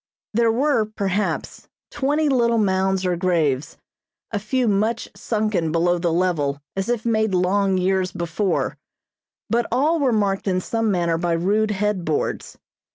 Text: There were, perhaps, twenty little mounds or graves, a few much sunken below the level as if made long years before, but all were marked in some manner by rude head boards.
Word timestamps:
There 0.33 0.51
were, 0.51 0.85
perhaps, 0.85 1.67
twenty 1.91 2.27
little 2.27 2.57
mounds 2.57 3.05
or 3.05 3.15
graves, 3.15 3.77
a 4.31 4.39
few 4.39 4.67
much 4.67 5.07
sunken 5.15 5.71
below 5.71 5.99
the 5.99 6.11
level 6.11 6.59
as 6.75 6.89
if 6.89 7.05
made 7.05 7.35
long 7.35 7.77
years 7.77 8.11
before, 8.11 8.79
but 9.47 9.67
all 9.71 9.99
were 9.99 10.11
marked 10.11 10.47
in 10.47 10.59
some 10.59 10.89
manner 10.89 11.19
by 11.19 11.33
rude 11.33 11.69
head 11.69 12.03
boards. 12.03 12.57